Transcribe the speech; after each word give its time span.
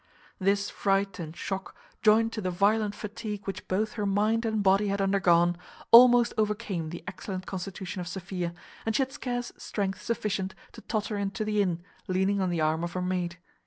This 0.39 0.67
fright 0.71 1.19
and 1.19 1.35
shock, 1.35 1.75
joined 2.01 2.31
to 2.33 2.41
the 2.41 2.49
violent 2.49 2.95
fatigue 2.95 3.45
which 3.45 3.67
both 3.67 3.91
her 3.93 4.05
mind 4.07 4.45
and 4.45 4.63
body 4.63 4.87
had 4.87 4.99
undergone, 4.99 5.57
almost 5.91 6.33
overcame 6.39 6.89
the 6.89 7.03
excellent 7.07 7.45
constitution 7.45 8.01
of 8.01 8.07
Sophia, 8.07 8.55
and 8.83 8.95
she 8.95 9.03
had 9.03 9.11
scarce 9.11 9.51
strength 9.57 10.01
sufficient 10.01 10.55
to 10.71 10.81
totter 10.81 11.17
into 11.19 11.45
the 11.45 11.61
inn, 11.61 11.83
leaning 12.07 12.41
on 12.41 12.49
the 12.49 12.61
arm 12.61 12.83
of 12.83 12.93
her 12.93 13.01
maid. 13.03 13.37